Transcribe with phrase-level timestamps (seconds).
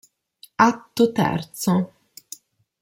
[0.69, 1.71] Atto terzo.